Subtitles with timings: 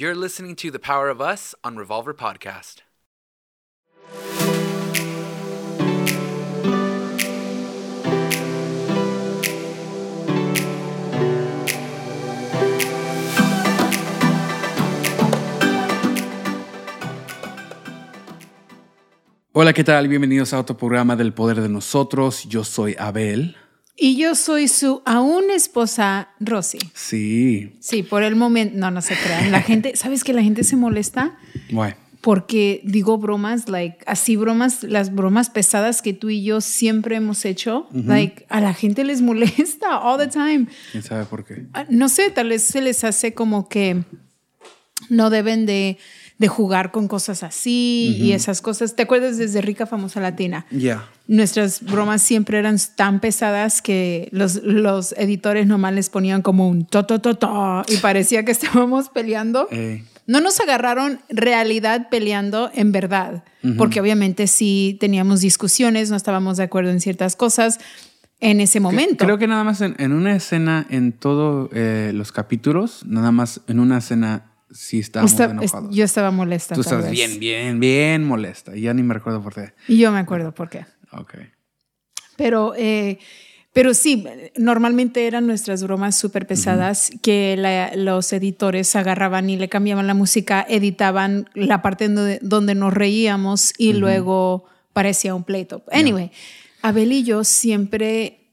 [0.00, 2.82] You're listening to The Power of Us on Revolver Podcast.
[19.52, 20.06] Hola, ¿qué tal?
[20.06, 22.44] Bienvenidos a otro programa del Poder de Nosotros.
[22.44, 23.56] Yo soy Abel.
[24.00, 26.78] Y yo soy su aún esposa, Rosy.
[26.94, 27.72] Sí.
[27.80, 29.50] Sí, por el momento, no, no se crean.
[29.50, 31.36] La gente, ¿sabes que la gente se molesta?
[31.72, 31.96] Bueno.
[32.20, 37.44] Porque digo bromas, like, así bromas, las bromas pesadas que tú y yo siempre hemos
[37.44, 40.66] hecho, like, a la gente les molesta all the time.
[40.90, 41.66] ¿Quién sabe por qué?
[41.74, 44.02] Ah, No sé, tal vez se les hace como que
[45.08, 45.96] no deben de,
[46.38, 48.94] de jugar con cosas así y esas cosas.
[48.94, 50.66] ¿Te acuerdas desde Rica Famosa Latina?
[50.70, 51.04] Ya.
[51.26, 56.86] Nuestras bromas siempre eran tan pesadas que los, los editores nomás les ponían como un
[56.86, 59.68] to, to, to, to, y parecía que estábamos peleando.
[60.26, 63.42] No nos agarraron realidad peleando en verdad,
[63.76, 67.80] porque obviamente sí teníamos discusiones, no estábamos de acuerdo en ciertas cosas
[68.40, 69.24] en ese momento.
[69.24, 73.62] Creo que nada más en, en una escena, en todos eh, los capítulos, nada más
[73.66, 75.94] en una escena sí estábamos Usted- enojados.
[75.94, 76.74] yo estaba molesta.
[76.74, 77.10] Tú vez.
[77.10, 78.76] bien, bien, bien molesta.
[78.76, 79.72] Y ya ni me recuerdo por qué.
[79.88, 80.84] Y yo me acuerdo por qué.
[81.12, 81.34] Ok.
[82.36, 83.18] Pero, eh,
[83.72, 84.24] pero sí,
[84.56, 90.14] normalmente eran nuestras bromas súper pesadas que la- los editores agarraban y le cambiaban la
[90.14, 95.82] música, editaban la parte donde, donde nos reíamos y luego parecía un pleito.
[95.92, 96.30] Anyway,
[96.82, 98.47] Abel y yo siempre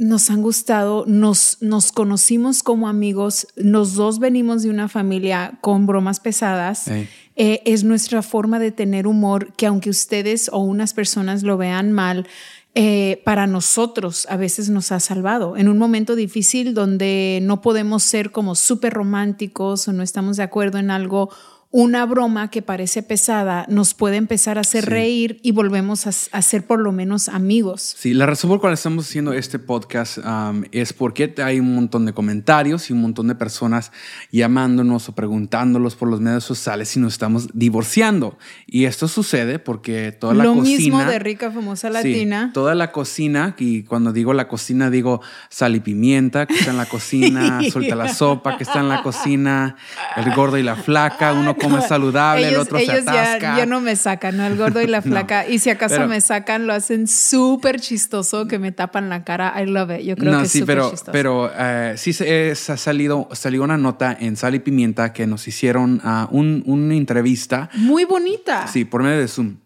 [0.00, 5.84] nos han gustado, nos, nos conocimos como amigos, los dos venimos de una familia con
[5.86, 6.88] bromas pesadas.
[6.88, 11.92] Eh, es nuestra forma de tener humor que aunque ustedes o unas personas lo vean
[11.92, 12.26] mal,
[12.74, 15.58] eh, para nosotros a veces nos ha salvado.
[15.58, 20.44] En un momento difícil donde no podemos ser como súper románticos o no estamos de
[20.44, 21.28] acuerdo en algo,
[21.72, 24.90] una broma que parece pesada nos puede empezar a hacer Sí.
[24.90, 27.94] reír y volvemos a, a ser por lo menos amigos.
[27.96, 31.72] Sí, la razón por la cual estamos haciendo este podcast um, es porque hay un
[31.76, 33.92] montón de comentarios y un montón de personas
[34.32, 38.36] llamándonos o preguntándolos por los medios sociales si nos estamos divorciando.
[38.66, 40.76] Y esto sucede porque toda la lo cocina...
[40.78, 42.50] mismo de rica famosa Sí, latina.
[42.52, 45.20] toda la cocina, y cuando digo la cocina digo
[45.50, 49.02] sal y pimienta, que está en la cocina, suelta la sopa, que está en la
[49.04, 49.76] cocina,
[50.16, 53.56] el gordo y la flaca, uno come saludable, el otro se ellos ya, atasca.
[53.56, 54.46] ya no me sacan, ¿no?
[54.46, 55.46] El gordo y la No, flaca.
[55.48, 59.54] y si acaso pero- me sacan, lo hacen súper chistoso, que me tapan la cara.
[59.60, 60.04] I love it.
[60.06, 61.12] Yo creo no, que es sí, súper pero, chistoso.
[61.12, 65.26] pero eh, sí se, es- ha salido, salió una nota en Sal y Pimienta que
[65.26, 68.66] nos hicieron ah, un- una entrevista, Muy bonita.
[68.66, 69.56] sí, por medio de Zoom.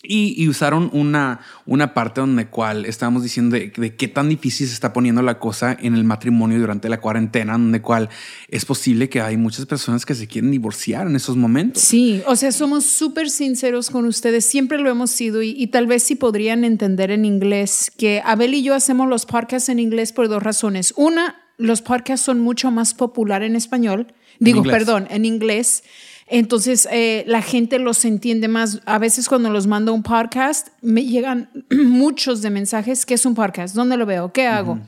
[0.00, 4.68] Y, y usaron una, una parte donde cual estábamos diciendo de, de qué tan difícil
[4.68, 8.08] se está poniendo la cosa en el matrimonio durante la cuarentena, donde cual
[8.46, 11.82] es posible que hay muchas personas que se quieren divorciar en esos momentos.
[11.82, 15.88] Sí, o sea, somos súper sinceros con ustedes, siempre lo hemos sido y, y tal
[15.88, 20.12] vez si podrían entender en inglés que Abel y yo hacemos los podcasts en inglés
[20.12, 20.94] por dos razones.
[20.96, 24.06] Una, los podcasts son mucho más popular en español,
[24.38, 24.76] digo, inglés.
[24.76, 25.82] perdón, en inglés.
[26.30, 28.80] Entonces, eh, la gente los entiende más.
[28.86, 33.06] A veces cuando los mando un podcast, me llegan muchos de mensajes.
[33.06, 33.74] ¿Qué es un podcast?
[33.74, 34.32] ¿Dónde lo veo?
[34.32, 34.78] ¿Qué hago?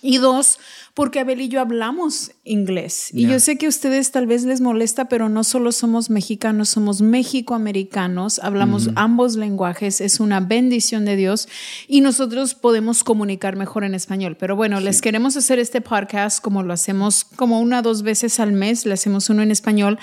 [0.00, 0.58] Y dos,
[0.94, 3.10] porque Abel y yo hablamos inglés.
[3.12, 6.70] Y yo sé que a ustedes tal vez les molesta, pero no solo somos mexicanos,
[6.70, 11.48] somos mexicoamericanos, hablamos ambos lenguajes, es una bendición de Dios
[11.88, 14.36] y nosotros podemos comunicar mejor en español.
[14.38, 18.40] Pero bueno, les queremos hacer este podcast como lo hacemos como una o dos veces
[18.40, 19.98] al mes, le hacemos uno en español,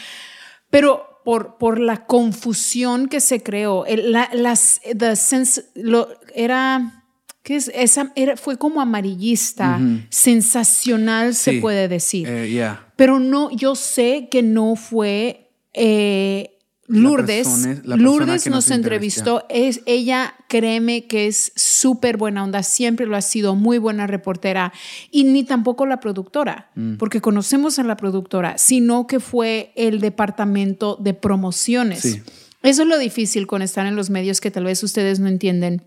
[0.70, 6.96] pero por, por la confusión que se creó, el- la- las, the sense- lo, era...
[7.42, 7.72] ¿Qué es?
[7.74, 9.80] Esa era, fue como amarillista,
[10.10, 12.28] sensacional, se puede decir.
[12.30, 12.92] Eh, yeah.
[12.96, 16.59] Pero no, yo sé que no fue eh,
[16.90, 17.48] Lourdes.
[17.48, 19.46] persona- Lourdes nos nos entrevistó.
[19.50, 24.74] Es, ella, créeme que es súper buena onda, siempre lo ha sido, muy buena reportera.
[25.12, 26.96] Y ni tampoco la productora, Mm.
[26.98, 32.02] porque conocemos a la productora, sino que fue el departamento de promociones.
[32.02, 32.22] Sí.
[32.64, 35.82] Eso es lo difícil con estar en los medios que tal vez ustedes no entienden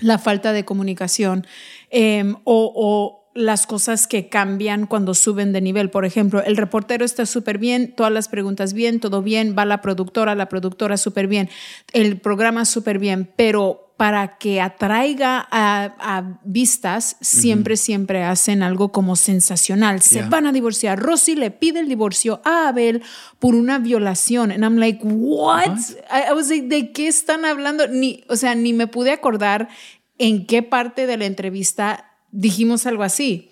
[0.00, 1.46] la falta de comunicación
[1.90, 5.90] eh, o, o las cosas que cambian cuando suben de nivel.
[5.90, 9.80] Por ejemplo, el reportero está súper bien, todas las preguntas bien, todo bien, va la
[9.80, 11.48] productora, la productora súper bien,
[11.92, 18.92] el programa súper bien, pero para que atraiga a, a vistas, siempre, siempre hacen algo
[18.92, 20.00] como sensacional.
[20.00, 20.28] Se Yeah.
[20.30, 20.98] van a divorciar.
[20.98, 23.02] Rosy le pide el divorcio a Abel
[23.38, 24.52] por una violación.
[24.52, 25.76] And I'm like, what?
[26.10, 27.88] I, I was like, ¿de qué están hablando?
[27.88, 29.68] Ni, o sea, ni me pude acordar
[30.16, 33.50] en qué parte de la entrevista dijimos algo así.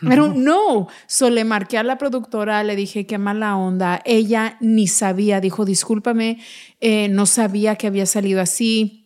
[0.00, 4.02] Pero no, so le marqué a la productora, le dije qué mala onda.
[4.04, 6.40] Ella ni sabía, dijo, discúlpame,
[6.80, 9.04] eh, no sabía que había salido así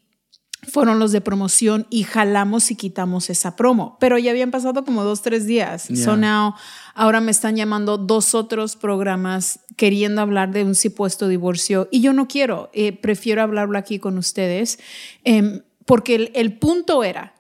[0.67, 3.97] fueron los de promoción y jalamos y quitamos esa promo.
[4.01, 5.89] Pero ya habían pasado como dos, tres días.
[5.95, 6.55] So now,
[6.95, 12.13] ahora me están llamando dos otros programas queriendo hablar de un supuesto divorcio y yo
[12.13, 14.79] no quiero, eh, prefiero hablarlo aquí con ustedes
[15.25, 17.35] em, porque el, el punto era,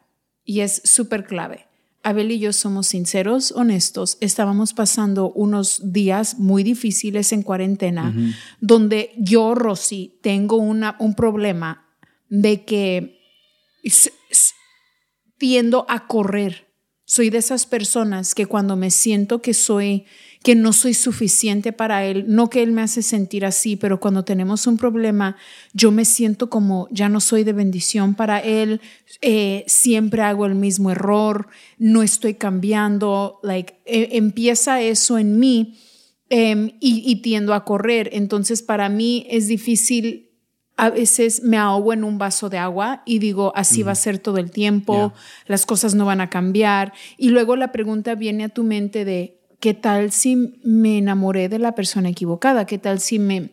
[0.48, 1.66] y es súper clave,
[2.02, 4.16] Abel y yo somos sinceros, honestos.
[4.22, 8.14] Estábamos pasando unos días muy difíciles en cuarentena,
[8.58, 11.86] donde yo, Rosy, tengo una, un problema
[12.30, 13.20] de que
[15.36, 16.72] tiendo a correr.
[17.04, 20.06] Soy de esas personas que cuando me siento que soy
[20.42, 24.24] que no soy suficiente para él, no que él me hace sentir así, pero cuando
[24.24, 25.36] tenemos un problema,
[25.72, 28.80] yo me siento como ya no soy de bendición para él,
[29.20, 31.48] eh, siempre hago el mismo error,
[31.78, 35.78] no estoy cambiando, like, e, empieza eso en mí
[36.30, 38.10] em, y, y tiendo a correr.
[38.12, 40.28] Entonces, para mí es difícil
[40.78, 44.20] a veces me ahogo en un vaso de agua y digo, así va a ser
[44.20, 45.12] todo el tiempo,
[45.46, 46.92] las cosas no van a cambiar.
[47.16, 51.58] Y luego la pregunta viene a tu mente de, ¿qué tal si me enamoré de
[51.58, 52.66] la persona equivocada?
[52.66, 53.52] ¿Qué tal si me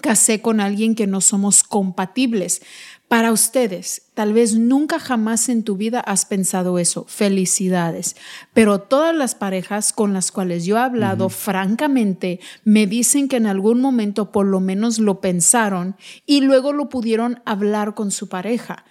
[0.00, 2.62] casé con alguien que no somos compatibles?
[3.08, 7.06] Para ustedes, tal vez nunca jamás en tu vida has pensado eso.
[7.08, 8.16] Felicidades.
[8.52, 13.46] Pero todas las parejas con las cuales yo he hablado, francamente, me dicen que en
[13.46, 15.96] algún momento por lo menos lo pensaron
[16.26, 18.84] y luego lo pudieron hablar con su pareja.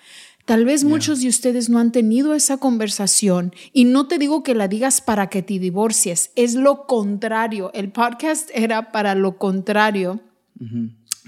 [0.47, 4.55] Tal vez muchos de ustedes no han tenido esa conversación y no te digo que
[4.55, 7.69] la digas para que te divorcies, es lo contrario.
[7.73, 10.21] El podcast era para lo contrario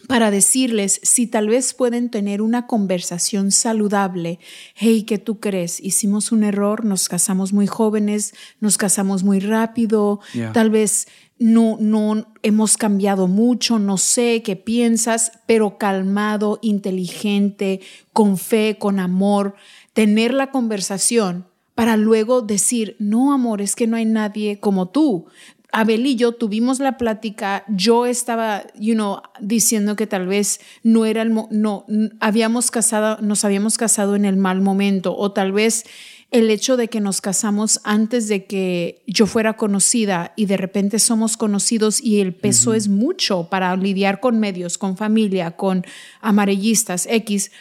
[0.07, 4.39] para decirles si tal vez pueden tener una conversación saludable.
[4.73, 5.81] Hey, ¿qué tú crees?
[5.81, 10.21] Hicimos un error, nos casamos muy jóvenes, nos casamos muy rápido,
[10.53, 17.79] tal vez no, no hemos cambiado mucho, no sé qué piensas, pero calmado, inteligente,
[18.13, 19.55] con fe, con amor,
[19.93, 21.45] tener la conversación
[21.75, 25.27] para luego decir, no, amor, es que no hay nadie como tú.
[25.71, 31.05] Abel y yo tuvimos la plática, yo estaba, you know, diciendo que tal vez no
[31.05, 31.85] era el, no,
[32.19, 35.85] habíamos casado, nos habíamos casado en el mal momento o tal vez
[36.31, 40.99] el hecho de que nos casamos antes de que yo fuera conocida y de repente
[40.99, 45.83] somos conocidos y el peso es mucho para lidiar con medios, con familia, con
[46.21, 47.51] amarillistas, X.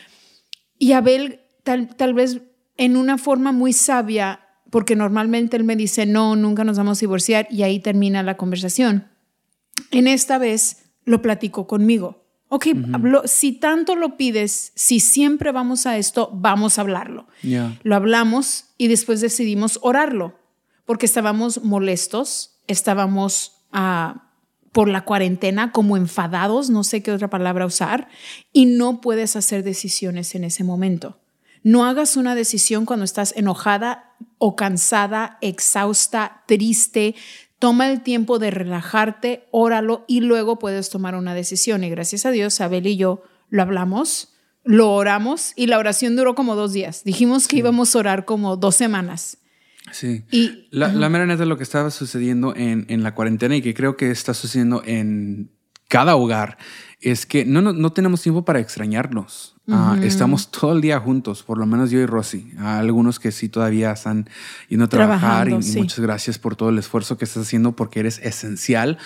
[0.79, 2.41] Y Abel tal, tal vez
[2.77, 4.41] en una forma muy sabia
[4.71, 8.37] porque normalmente él me dice, no, nunca nos vamos a divorciar y ahí termina la
[8.37, 9.09] conversación.
[9.91, 12.18] En esta vez lo platicó conmigo.
[12.51, 12.67] Ok,
[13.27, 17.27] si tanto lo pides, si siempre vamos a esto, vamos a hablarlo.
[17.83, 20.39] Lo hablamos y después decidimos orarlo,
[20.87, 24.31] porque estábamos molestos, estábamos ah,
[24.73, 28.09] por la cuarentena como enfadados, no sé qué otra palabra usar,
[28.53, 31.21] y no puedes hacer decisiones en ese momento.
[31.63, 37.15] No hagas una decisión cuando estás enojada o cansada, exhausta, triste.
[37.59, 41.83] Toma el tiempo de relajarte, óralo y luego puedes tomar una decisión.
[41.85, 44.35] Y gracias a Dios, Abel y yo lo hablamos,
[44.65, 47.03] lo oramos y la oración duró como dos días.
[47.05, 49.39] Dijimos que íbamos a orar como dos semanas.
[49.93, 50.25] Sí.
[50.31, 53.63] Y la, la mera neta es lo que estaba sucediendo en, en, la cuarentena y
[53.63, 55.51] que creo que está sucediendo en
[55.89, 56.59] cada hogar
[57.01, 59.55] es que no, no, no tenemos tiempo para extrañarnos.
[59.71, 62.53] Ah, estamos todo el día juntos, por lo menos yo y Rosy.
[62.59, 64.27] algunos que sí todavía están
[64.71, 68.19] yendo a trabajar y, muchas gracias por todo el esfuerzo que estás haciendo porque eres
[68.21, 68.97] esencial.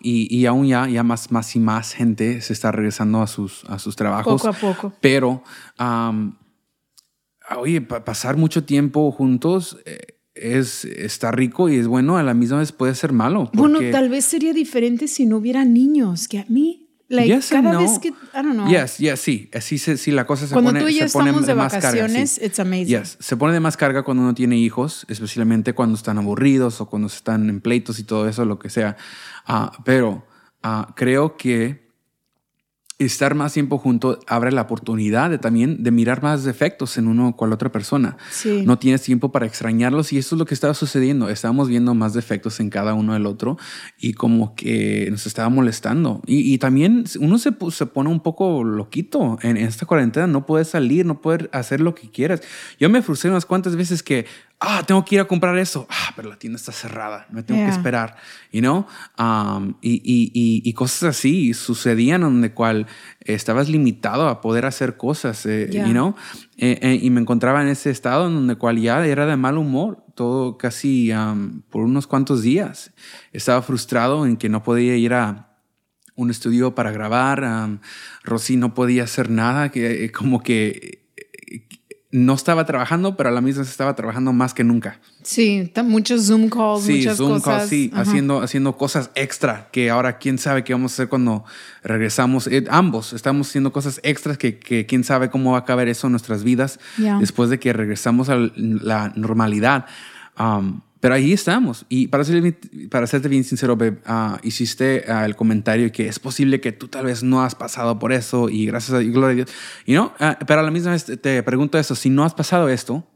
[0.00, 3.64] y, y, aún ya, ya más, más y más gente se está regresando a sus,
[3.66, 4.40] a sus trabajos.
[4.40, 4.92] Poco a poco.
[5.02, 5.42] Pero,
[7.58, 9.78] oye, pasar mucho tiempo juntos.
[9.84, 13.50] Eh, es, está rico y es bueno, a la misma vez puede ser malo.
[13.52, 17.78] Bueno, tal vez sería diferente si no hubiera niños, que a mí Like, yes cada
[17.78, 18.68] vez que, I don't know.
[18.68, 19.50] Yes, yes, sí.
[19.60, 21.72] Sí, sí, la cosa se cuando pone, tú y yo se pone estamos de, más
[21.72, 22.46] vacaciones, carga.
[22.46, 22.86] it's amazing.
[22.86, 23.16] Yes.
[23.18, 27.08] Se pone de más carga cuando uno tiene hijos, especialmente cuando están aburridos o cuando
[27.08, 28.98] están en pleitos y todo eso, lo que sea.
[29.48, 30.26] Uh, pero
[30.62, 31.87] uh, creo que
[32.98, 37.28] estar más tiempo junto abre la oportunidad de también de mirar más defectos en uno
[37.28, 38.16] o cual otra persona.
[38.30, 38.64] Sí.
[38.66, 41.28] No tienes tiempo para extrañarlos y eso es lo que estaba sucediendo.
[41.28, 43.56] Estábamos viendo más defectos en cada uno del otro
[43.98, 46.22] y como que nos estaba molestando.
[46.26, 50.26] Y, y también uno se, se, pone un poco loquito en, en, esta cuarentena.
[50.26, 52.42] No puedes salir, no puedes hacer lo que quieras.
[52.80, 54.26] Yo me frustré unas cuantas veces que
[54.60, 57.60] ah, tengo que ir a comprar eso, ah, pero la tienda está cerrada, me tengo
[57.60, 57.68] yeah.
[57.68, 58.16] que esperar,
[58.52, 58.86] you know?
[59.18, 62.86] Um, y, y, y, y, cosas así sucedían donde cual
[63.20, 65.86] estabas limitado a poder hacer cosas, eh, yeah.
[65.86, 66.14] you know?
[66.56, 69.58] Eh, eh, y me encontraba en ese estado en donde cual ya era de mal
[69.58, 72.92] humor todo casi um, por unos cuantos días.
[73.32, 75.48] Estaba frustrado en que no podía ir a
[76.16, 77.44] un estudio para grabar.
[77.44, 77.78] Um,
[78.24, 81.07] Rosy no podía hacer nada, que eh, como que
[82.10, 84.98] no estaba trabajando, pero a la misma vez estaba trabajando más que nunca.
[85.22, 87.44] Sí, muchos Zoom calls, sí, muchas Zoom cosas.
[87.44, 91.44] calls, sí, haciendo, haciendo cosas extra que ahora quién sabe qué vamos a hacer cuando
[91.82, 92.46] regresamos.
[92.46, 96.06] Eh, ambos estamos haciendo cosas extras que, que, quién sabe cómo va a caber eso
[96.06, 96.80] en nuestras vidas
[97.20, 99.84] después de que regresamos a la normalidad.
[100.38, 101.86] Um, pero ahí estamos.
[101.88, 102.58] Y para, ser,
[102.90, 106.88] para serte bien sincero, Beb, ah, hiciste ah, el comentario que es posible que tú
[106.88, 109.50] tal vez no has pasado por eso y gracias a Dios, gloria a Dios.
[109.86, 112.68] Y no, ah, pero a la misma vez te- pregunto eso, si no has pasado
[112.68, 113.06] esto,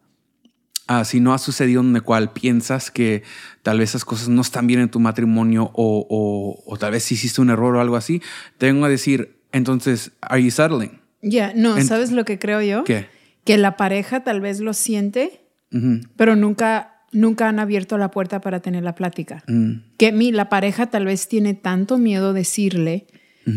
[1.05, 3.23] si no ha sucedido en el cual piensas que
[3.63, 7.11] tal vez esas cosas no están bien en tu matrimonio o, o, o tal vez
[7.11, 8.21] hiciste un error o algo así,
[8.59, 11.01] te vengo a decir, entonces, ¿are you settling?
[11.23, 12.85] Ya, no, Ent- ¿sabes lo que creo yo?
[12.85, 13.07] ¿Qué?
[13.45, 15.41] Que la pareja tal vez lo siente,
[15.73, 16.01] Ujú.
[16.17, 19.45] pero nunca, nunca han abierto la puerta para tener la plática.
[19.47, 19.73] Mm.
[19.99, 23.07] Que mi, la pareja tal vez tiene tanto miedo decirle,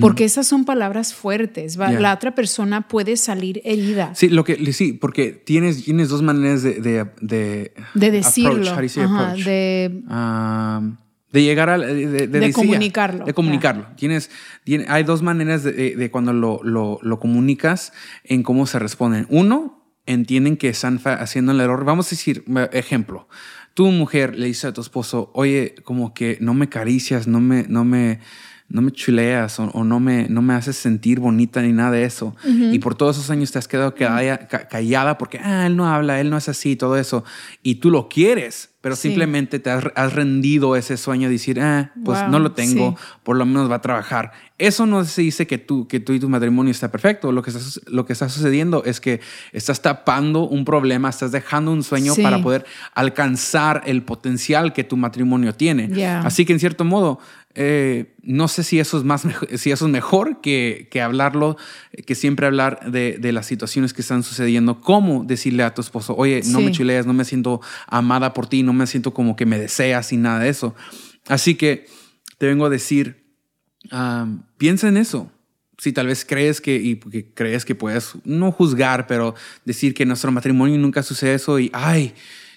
[0.02, 1.78] porque esas son palabras fuertes.
[1.78, 4.16] La otra persona puede salir herida.
[4.16, 8.72] Sí, lo que, sí, porque tienes, tienes dos maneras de, de, de, De decirlo.
[8.72, 9.44] Ajá, approach?
[9.46, 10.98] de Um,
[11.32, 11.78] de llegar a...
[11.78, 13.26] De, de, De decir- comunicarlo.
[13.26, 13.88] De comunicarlo.
[13.98, 14.32] Tienes,
[14.64, 17.92] tiene- hay dos maneras de cuando lo, lo, lo comunicas
[18.24, 19.28] en cómo se responden.
[19.30, 19.75] Uno,
[20.06, 21.86] entienden que están haciendo el error.
[21.86, 23.28] Vamos a decir, ejemplo.
[23.74, 27.64] Tú, mujer, le dices a tu esposo, oye, como que no me caricias, no me...
[27.68, 28.20] No me
[28.68, 32.04] no me chuleas o, o no, me, no me haces sentir bonita ni nada de
[32.04, 32.36] eso.
[32.46, 35.88] Y por todos esos años te has quedado calla- ca- callada porque, ah, él no
[35.88, 37.24] habla, él no es así, todo eso.
[37.62, 39.10] Y tú lo quieres, pero Sí.
[39.10, 42.96] simplemente te has, has rendido ese sueño de decir, ah, pues Wow, no lo tengo,
[42.98, 43.04] sí.
[43.24, 44.32] por lo menos va a trabajar.
[44.58, 47.32] Eso no se dice que tú, que tú y tu matrimonio está perfecto.
[47.32, 49.22] Lo que está, lo que está sucediendo es que
[49.54, 52.24] estás tapando un problema, estás dejando un sueño Sí.
[52.24, 56.04] para poder alcanzar el potencial que tu matrimonio tiene.
[56.24, 57.20] Así que en cierto modo,
[57.56, 59.24] eh, no sé si eso es más
[59.56, 61.58] si eso es mejor que, que hablarlo,
[62.06, 64.82] que siempre hablar de, de las situaciones que están sucediendo.
[64.82, 66.66] ¿Cómo decirle a tu esposo, oye, no Sí.
[66.66, 70.12] me chuleas, no me siento amada por ti, no me siento como que me deseas
[70.12, 70.76] y nada de eso?
[71.28, 71.86] Así que
[72.38, 73.24] te vengo a decir,
[73.92, 75.32] um, piensa en eso.
[75.78, 79.36] Si tal vez crees que, y que crees que puedes no juzgar, pero
[79.66, 82.14] decir que en nuestro matrimonio nunca sucede eso y, ay,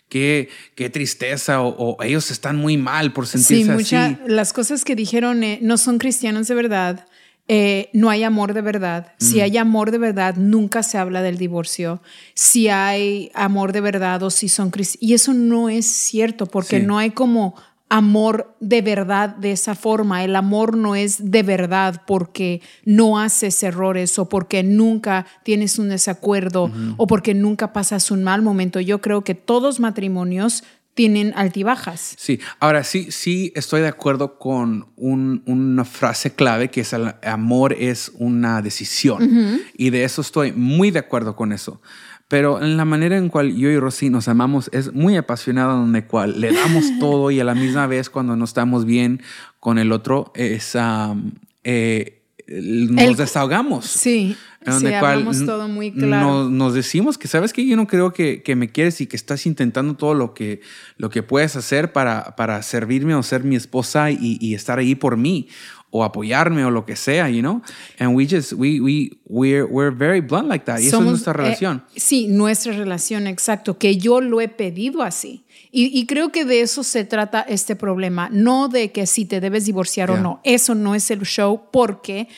[0.09, 4.17] qué, qué tristeza, o, o ellos están muy mal por Sí, sentirse mucha- así.
[4.27, 7.07] las cosas que dijeron eh, no son cristianos de verdad.
[7.51, 9.13] eh, no hay amor de verdad.
[9.21, 9.25] Mm.
[9.25, 12.03] Si hay amor de verdad, nunca se habla del divorcio.
[12.35, 15.03] Si hay amor de verdad o si son cristianos.
[15.11, 16.85] Y eso no es cierto porque Sí.
[16.87, 17.55] no hay como
[17.91, 20.23] amor de verdad de esa forma.
[20.25, 25.89] El amor no es de verdad porque no haces errores o porque nunca tienes un
[25.89, 28.81] desacuerdo o porque nunca pasas un mal momento.
[28.81, 30.65] Yo creo que todos matrimonios
[30.95, 32.15] tienen altibajas.
[32.19, 37.15] Sí, ahora sí, sí estoy de acuerdo con un- una frase clave que es el
[37.23, 39.61] amor es una decisión.
[39.77, 41.81] Y de eso estoy muy de acuerdo con eso.
[42.29, 46.05] Pero en la manera en cual yo y Rosy nos amamos es muy apasionada, donde
[46.07, 49.23] cual le damos todo y a la misma vez cuando no estamos bien
[49.61, 51.33] con el otro es um,
[51.65, 53.85] eh, nos El- desahogamos.
[53.87, 56.27] Sí, En sí, donde cual todo muy claro.
[56.45, 59.17] Nos, nos decimos que, ¿sabes que Yo no creo que, que me quieres y que
[59.17, 60.61] estás intentando todo lo que,
[60.97, 64.95] lo que puedes hacer para, para servirme o ser mi esposa y, y estar ahí
[64.95, 65.49] por mí
[65.91, 67.63] o apoyarme o lo que sea, you know?
[67.99, 70.81] And we just, we, we, we're, we're very blunt like that.
[70.81, 71.85] Y eso es Somos, nuestra eh, relación.
[71.97, 75.45] sí, nuestra relación, exacto, que yo lo he pedido así.
[75.71, 79.41] Y, y creo que de eso se trata este problema, no de que si te
[79.41, 80.19] debes divorciar Yeah.
[80.19, 80.41] o no.
[80.45, 82.29] Eso no es el show porque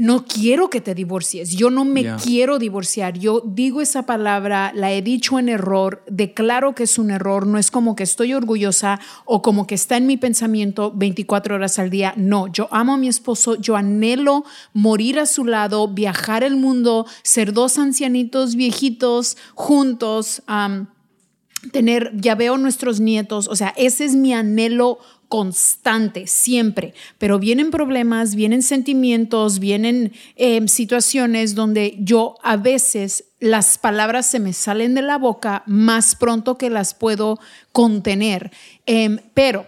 [0.00, 1.50] no quiero que te divorcies.
[1.50, 2.18] Yo no me Yeah.
[2.22, 3.18] quiero divorciar.
[3.18, 7.48] Yo digo esa palabra, la he dicho en error, declaro que es un error.
[7.48, 11.80] No es como que estoy orgullosa o como que está en mi pensamiento 24 horas
[11.80, 12.14] al día.
[12.16, 17.04] No, yo amo a mi esposo, yo anhelo morir a su lado, viajar el mundo,
[17.24, 20.42] ser dos ancianitos viejitos juntos.
[21.72, 27.70] tener, ya veo nuestros nietos, o sea, ese es mi anhelo constante, siempre, pero vienen
[27.70, 34.94] problemas, vienen sentimientos, vienen eh, situaciones donde yo a veces las palabras se me salen
[34.94, 37.38] de la boca más pronto que las puedo
[37.72, 38.50] contener,
[38.90, 39.66] Em, pero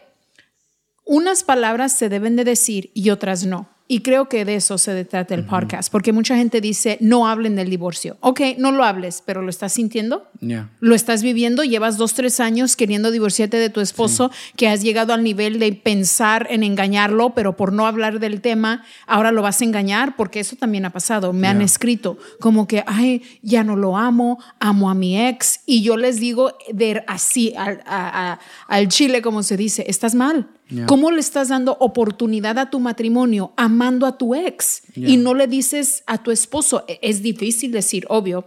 [1.05, 3.69] unas palabras se deben de decir y otras no.
[3.93, 7.57] Y creo que de eso se trata el podcast, porque mucha gente dice, no hablen
[7.57, 8.19] del divorcio.
[8.21, 10.29] Ok, no lo hables, pero ¿lo estás sintiendo?
[10.39, 10.71] Yeah.
[10.79, 11.65] ¿Lo estás viviendo?
[11.65, 15.73] Llevas dos, tres años queriendo divorciarte de tu esposo, que has llegado al nivel de
[15.73, 20.39] pensar en engañarlo, pero por no hablar del tema, ahora lo vas a engañar, porque
[20.39, 21.33] eso también ha pasado.
[21.33, 21.65] Me han Yeah.
[21.67, 25.63] escrito como que, ay, ya no lo amo, amo a mi ex.
[25.67, 30.15] Y yo les digo de así, al, a- a- al chile, como se dice, estás
[30.15, 30.47] mal.
[30.71, 30.87] Yeah.
[30.87, 35.47] ¿Cómo le estás dando oportunidad a tu matrimonio amando a tu ex y no le
[35.47, 36.85] dices a tu esposo?
[36.89, 38.45] E- Es difícil decir, obvio.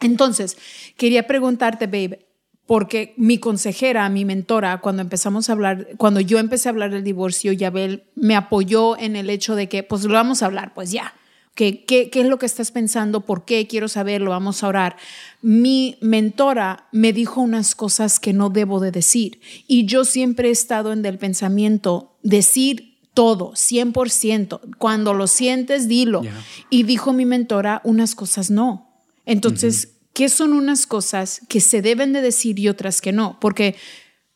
[0.00, 0.56] Entonces,
[0.96, 2.26] quería preguntarte, babe,
[2.66, 7.04] porque mi consejera, mi mentora, cuando empezamos a hablar, cuando yo empecé a hablar del
[7.04, 10.90] divorcio, Yabel me apoyó en el hecho de que, pues lo vamos a hablar, pues
[10.90, 11.14] ya.
[11.54, 13.20] ¿Qué, qué, qué es lo que estás pensando?
[13.20, 13.68] ¿Por qué?
[13.68, 14.96] Quiero saberlo, vamos a orar.
[15.40, 20.52] Mi mentora me dijo unas cosas que no debo de decir y yo siempre he
[20.52, 24.60] estado en el pensamiento, decir todo, 100%.
[24.78, 26.22] Cuando lo sientes, dilo.
[26.22, 26.44] Yeah.
[26.70, 28.90] Y dijo mi mentora unas cosas no.
[29.24, 33.38] Entonces, ¿qué son unas cosas que se deben de decir y otras que no?
[33.40, 33.76] Porque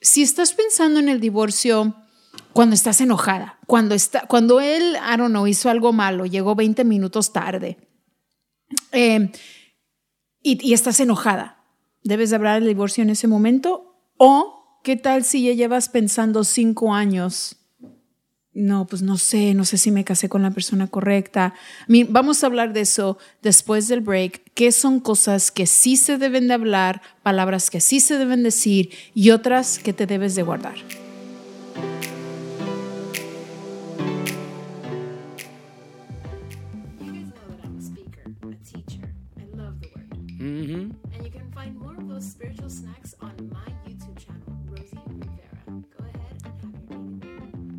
[0.01, 1.97] si estás pensando en el divorcio
[2.59, 6.83] cuando estás enojada, cuando, está, cuando él, I don't know, hizo algo malo, llegó 20
[6.83, 7.79] minutos tarde
[8.91, 9.31] eh,
[10.43, 11.63] y, y estás enojada,
[12.03, 14.11] ¿debes de hablar del divorcio en ese momento?
[14.17, 17.59] ¿O qué tal si ya llevas pensando cinco años?
[18.53, 21.55] No, pues no sé, no sé si me casé con la persona correcta.
[22.09, 24.51] Vamos a hablar de eso después del break.
[24.55, 28.91] ¿Qué son cosas que sí se deben de hablar, palabras que sí se deben decir
[29.15, 30.75] y otras que te debes de guardar?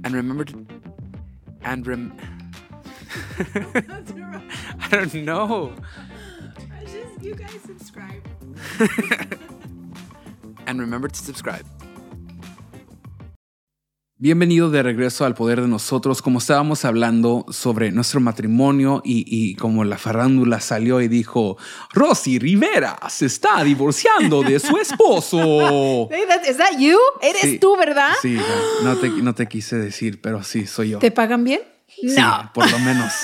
[0.10, 0.66] And remember to.
[1.62, 2.18] And rem.
[3.46, 5.75] I don't know.
[6.82, 8.28] just you guys subscribe.
[10.66, 11.66] And remember to subscribe.
[14.22, 16.22] Bienvenido de regreso al poder de nosotros.
[16.22, 21.56] Como estábamos hablando sobre nuestro matrimonio y, y como la farándula salió y dijo,
[21.94, 25.40] Rosy Rivera se está divorciando de su esposo.
[26.12, 26.98] Hey, that- you?
[27.22, 27.60] Eres Sí.
[27.60, 28.12] tú, ¿verdad?
[28.22, 28.38] Sí,
[28.84, 31.00] no te, no te quise decir, pero sí, soy yo.
[31.00, 31.62] ¿Te pagan bien?
[31.88, 32.14] Sí,
[32.54, 33.14] por lo menos.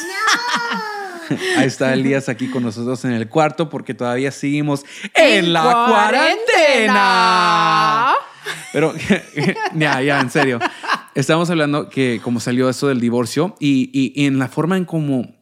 [1.58, 6.96] Ahí está Elías aquí con nosotros en el cuarto porque todavía seguimos en, la cuarentena.
[8.72, 8.93] Pero
[9.76, 10.60] ya, ya, en serio.
[11.15, 14.86] Estamos hablando que como salió esto del divorcio y, y- y en la forma en
[14.86, 15.34] cómo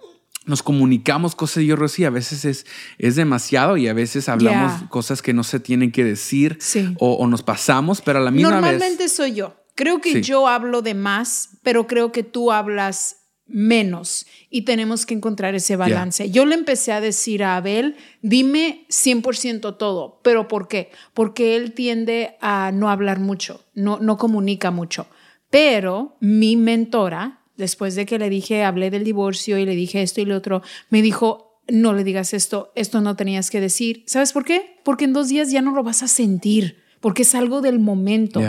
[0.46, 2.66] nos comunicamos cosas y yo, Rosy, a veces es,
[2.98, 6.94] es demasiado y a veces hablamos cosas que no se tienen que decir Sí.
[7.00, 9.16] o, o nos pasamos, pero a la misma Normalmente vez...
[9.16, 9.56] soy yo.
[9.76, 10.22] Creo que Sí.
[10.22, 15.76] yo hablo de más, pero creo que tú hablas menos y tenemos que encontrar ese
[15.76, 16.30] balance.
[16.30, 20.92] Yo le empecé a decir a Abel, dime 100% todo, pero ¿por qué?
[21.14, 25.08] Porque él tiende a no hablar mucho, no, no comunica mucho.
[25.54, 30.20] Pero mi mentora, después de que le dije, hablé del divorcio y le dije esto
[30.20, 34.04] y lo otro, me dijo, no le digas esto, esto no tenías que decir.
[34.08, 34.80] ¿Sabes por qué?
[34.84, 38.42] Porque en dos días ya no lo vas a sentir, porque es algo del momento.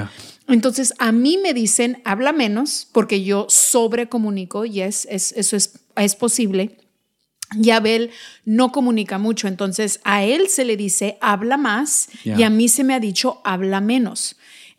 [0.49, 5.81] Entonces, a mí me dicen, habla menos, porque yo sobrecomunico y es, es, eso es,
[5.97, 6.79] es posible.
[7.53, 8.13] Y Abel
[8.47, 12.83] no comunica mucho, entonces a él se le dice, habla más, y a mí se
[12.83, 14.37] me ha dicho, habla menos.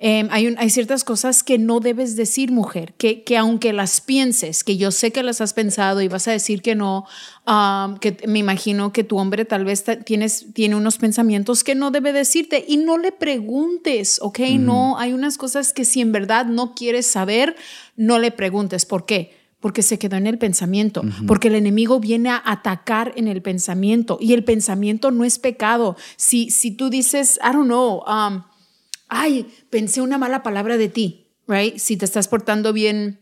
[0.07, 4.01] Eh, hay, un- hay ciertas cosas que no debes decir, mujer, que, que aunque las
[4.01, 7.05] pienses, que yo sé que las has pensado y vas a decir que no,
[7.47, 11.89] um, que me imagino que tu hombre tal vez tienes, tiene unos pensamientos que no
[11.89, 14.39] debe decirte y no le preguntes, ¿ok?
[14.59, 17.55] No, hay unas cosas que si en verdad no quieres saber,
[17.95, 18.85] no le preguntes.
[18.85, 19.35] ¿Por qué?
[19.59, 24.19] Porque se quedó en el pensamiento, porque el enemigo viene a atacar en el pensamiento
[24.21, 25.95] y el pensamiento no es pecado.
[26.15, 28.43] Si, si tú dices, I don't know, um,
[29.07, 31.77] ay, pensé una mala palabra de ti, right?
[31.77, 33.21] Si te estás portando bien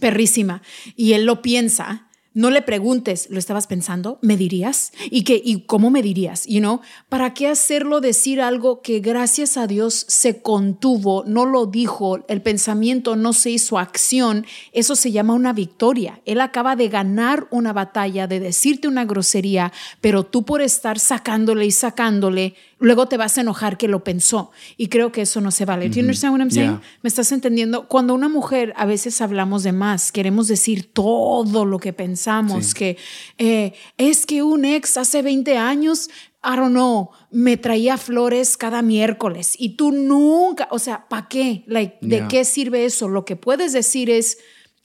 [0.00, 0.62] perrísima
[0.96, 4.20] y él lo piensa, no le preguntes, ¿lo estabas pensando?
[4.22, 4.92] ¿Me dirías?
[5.10, 6.46] ¿Y, qué, ¿Y cómo me dirías?
[6.46, 6.80] You know?
[7.08, 12.40] ¿Para qué hacerlo decir algo que gracias a Dios se contuvo, no lo dijo, el
[12.40, 14.46] pensamiento no se hizo acción?
[14.72, 16.20] Eso se llama una victoria.
[16.24, 21.66] Él acaba de ganar una batalla, de decirte una grosería, pero tú por estar sacándole
[21.66, 24.50] y sacándole, luego te vas a enojar que lo pensó.
[24.76, 25.88] Y creo que eso no se vale.
[25.88, 26.70] Do you understand what I'm saying?
[26.80, 26.82] Yeah.
[27.02, 27.86] ¿Me estás entendiendo?
[27.88, 32.74] Cuando una mujer a veces hablamos de más, queremos decir todo lo que pensamos, Sí.
[32.74, 32.96] que
[33.38, 36.08] eh, es que un ex hace 20 años,
[36.42, 41.64] I don't know, me traía flores cada miércoles y tú nunca, o sea, ¿para qué?
[41.66, 42.28] Like, ¿De Yeah.
[42.28, 43.08] qué sirve eso?
[43.08, 44.38] Lo que puedes decir es,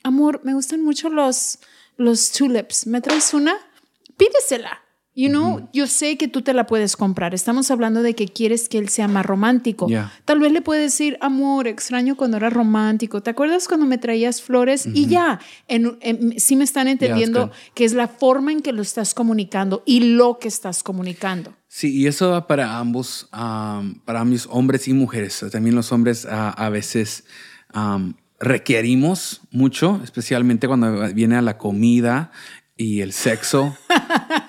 [0.04, 1.60] amor, me gustan mucho los,
[1.96, 3.56] los tulips, ¿me traes una?
[4.18, 4.82] Pídesela.
[5.18, 7.34] You know, yo sé que tú te la puedes comprar.
[7.34, 9.88] Estamos hablando de que quieres que él sea más romántico.
[9.88, 10.12] Yeah.
[10.26, 13.22] Tal vez le puedes decir, amor, extraño cuando era romántico.
[13.24, 14.86] ¿Te acuerdas cuando me traías flores?
[14.94, 17.54] Y ya, en, en- sí me están entendiendo good.
[17.74, 21.54] que es la forma en que lo estás comunicando y lo que estás comunicando.
[21.70, 25.46] Sí, y eso va para ambos, am, para ambos hombres y mujeres.
[25.50, 27.24] También los hombres ah, a veces
[27.72, 32.32] am, requerimos mucho, especialmente cuando viene a la comida
[32.78, 33.76] y el sexo.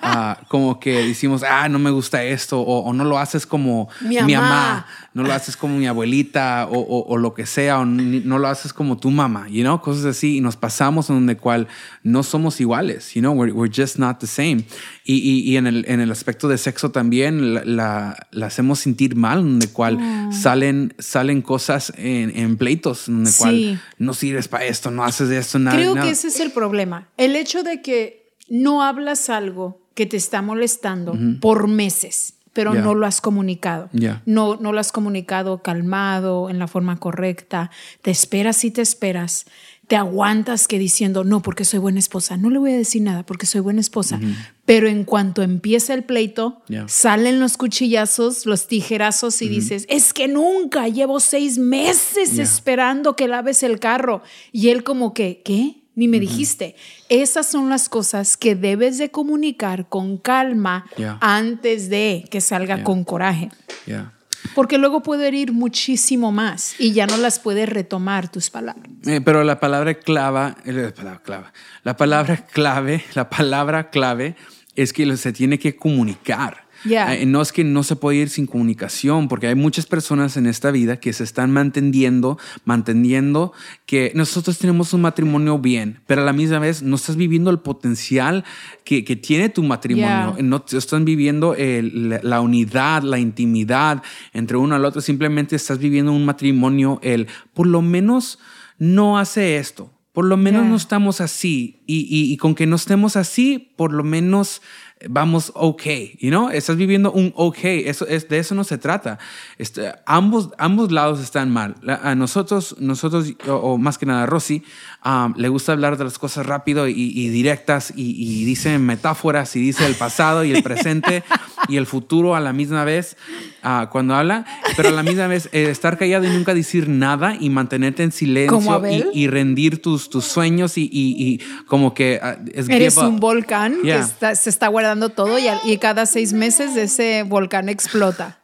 [0.09, 3.89] Ah, como que decimos, ah, no me gusta esto, o, o no lo haces como
[4.01, 4.85] Mi mi, mamá.
[5.13, 8.47] no lo haces como mi abuelita, o, o- o lo que sea, o no lo
[8.47, 11.67] haces como tu mamá, you know, cosas así, y nos pasamos en donde cual
[12.03, 14.63] no somos iguales, you know, we're, we're just not the same.
[15.03, 18.79] Y, y- y en, el, en el aspecto de sexo también la, la- la hacemos
[18.79, 19.99] sentir mal, donde cual
[20.31, 23.37] salen, salen cosas en, en pleitos, donde Sí.
[23.39, 25.77] cual no sirves para esto, no haces esto, nada.
[25.77, 26.07] Creo nada.
[26.07, 27.07] que ese es el problema.
[27.17, 28.16] El hecho de que
[28.49, 33.89] no hablas algo que te está molestando por meses, pero no lo has comunicado.
[34.25, 37.71] No, no lo has comunicado calmado, en la forma correcta.
[38.01, 39.45] Te esperas y te esperas.
[39.87, 42.35] Te aguantas que diciendo, no, porque soy buena esposa.
[42.35, 44.19] No le voy a decir nada porque soy buena esposa.
[44.65, 50.27] Pero en cuanto empieza el pleito, salen los cuchillazos, los tijerazos y dices, es que
[50.27, 54.21] nunca, llevo seis meses esperando que laves el carro.
[54.51, 55.86] Y él como que, ¿qué?
[55.97, 56.75] Ni me dijiste.
[57.09, 60.85] Esas son las cosas que debes de comunicar con calma
[61.21, 63.49] antes de que salga con coraje.
[63.87, 64.13] Yeah.
[64.53, 68.91] Porque luego puede herir muchísimo más y ya no las puedes retomar tus palabras.
[69.07, 74.35] Eh, pero la palabra clava, eh, la palabra clava, la palabra clave, la palabra clave
[74.75, 76.66] es que se tiene que comunicar.
[77.13, 80.47] Eh, no es que no se puede ir sin comunicación, porque hay muchas personas en
[80.47, 83.53] esta vida que se están manteniendo, manteniendo
[83.85, 87.59] que nosotros tenemos un matrimonio bien, pero a la misma vez no estás viviendo el
[87.59, 88.43] potencial
[88.83, 90.35] que, que tiene tu matrimonio.
[90.37, 90.43] Ya.
[90.43, 95.01] No te- están viviendo el- la, la unidad, la intimidad entre uno al otro.
[95.01, 98.39] Simplemente estás viviendo un matrimonio, el por lo menos
[98.77, 99.91] no hace esto.
[100.13, 101.83] Por lo menos no estamos así.
[101.85, 104.61] Y, y- y con que no estemos así, por lo menos
[105.09, 105.83] vamos ok,
[106.19, 106.49] you know?
[106.49, 109.19] Estás viviendo un ok, eso es, de eso no se trata.
[109.57, 111.75] Este, ambos, ambos lados están mal.
[112.03, 114.63] A nosotros, nosotros o, más que nada Rosy,
[115.05, 119.55] um, le gusta hablar de las cosas rápido y, y directas y, y dice metáforas
[119.55, 121.23] y dice el pasado y el presente
[121.67, 123.17] y el futuro a la misma vez
[123.63, 127.35] ah, cuando habla, pero a la misma vez eh, estar callado y nunca decir nada
[127.39, 128.09] y mantenerte en
[128.47, 132.67] ¿Como silencio y, y rendir tus, tus sueños y, y- y como que ah, es
[132.69, 133.97] Eres un volcán Yeah.
[133.97, 138.39] que está- se está guardando todo y, cada seis meses ese volcán explota.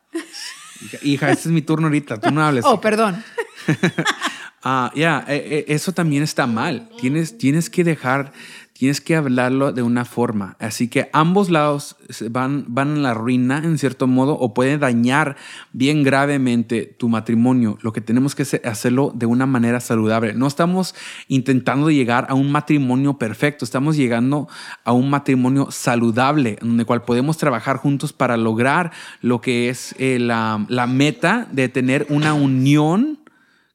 [1.02, 2.66] Hija, este es mi turno ahorita, tú no hables.
[2.66, 3.24] Oh, perdón.
[4.66, 6.88] Ah, ya, eh, eh, eso también está mal.
[7.02, 8.32] Tienes, tienes que dejar,
[8.84, 10.58] tienes que hablarlo de una forma.
[10.60, 11.96] Así que ambos lados
[12.30, 15.38] van, van a la ruina en cierto modo o puede dañar
[15.72, 17.78] bien gravemente tu matrimonio.
[17.82, 20.34] Lo que tenemos que hacer- hacerlo de una manera saludable.
[20.34, 20.96] No estamos
[21.30, 24.50] intentando llegar a un matrimonio perfecto, estamos llegando
[24.84, 28.92] a un matrimonio saludable, en el cual podemos trabajar juntos para lograr
[29.22, 33.20] lo que es eh, la, la meta de tener una unión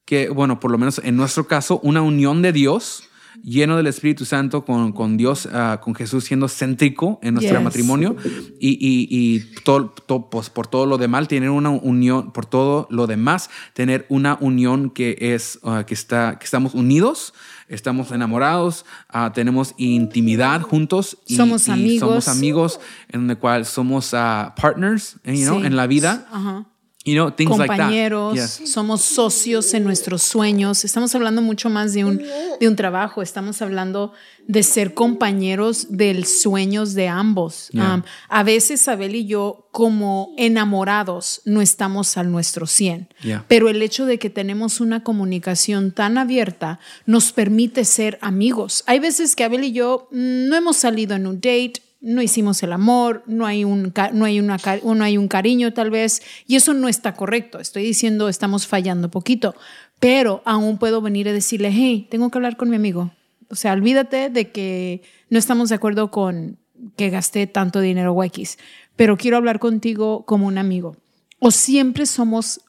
[0.04, 3.04] que, bueno, por lo menos en nuestro caso, una unión de Dios
[3.42, 7.64] lleno del Espíritu Santo con, con Dios, ah, con Jesús siendo céntrico en nuestro Yes.
[7.64, 8.16] matrimonio
[8.60, 12.86] y, y, y todo, todo, pues, por todo lo demás, tener una unión, por todo
[12.90, 17.34] lo demás, tener una unión que es, ah, que está, que estamos unidos,
[17.68, 21.18] estamos enamorados, ah, tenemos intimidad juntos.
[21.26, 22.00] y- Somos amigos.
[22.08, 25.66] Somos amigos en el cual somos partners, eh, you know, Sí.
[25.66, 26.26] en la vida.
[26.32, 26.66] Ajá.
[27.08, 27.76] You know, things like that.
[27.78, 28.70] compañeros, Yes.
[28.72, 30.84] somos socios en nuestros sueños.
[30.84, 32.22] Estamos hablando mucho más de un,
[32.60, 33.22] de un trabajo.
[33.22, 34.12] Estamos hablando
[34.46, 37.68] de ser compañeros del sueños de ambos.
[37.72, 37.94] Yeah.
[37.94, 43.08] Um, a veces Abel y yo, como enamorados, no estamos al nuestro 100.
[43.22, 43.44] Yeah.
[43.48, 48.84] Pero el hecho de que tenemos una comunicación tan abierta nos permite ser amigos.
[48.86, 52.62] Hay veces que Abel y yo mm, no hemos salido en un date, no hicimos
[52.62, 56.56] el amor, no hay un, no hay una, no hay un cariño tal vez, y
[56.56, 57.58] eso no está correcto.
[57.58, 59.54] Estoy diciendo, estamos fallando poquito,
[59.98, 63.10] pero aún puedo venir a decirle, hey, tengo que hablar con mi amigo.
[63.50, 66.58] O sea, olvídate de que no estamos de acuerdo con
[66.96, 68.58] que gasté tanto dinero o X,
[68.94, 70.96] pero quiero hablar contigo como un amigo.
[71.40, 72.60] O siempre somos